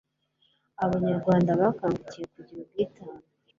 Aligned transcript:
abanyarwanda 0.83 1.51
bakangukiye 1.59 2.25
kugira 2.33 2.59
ubwitange 2.61 3.27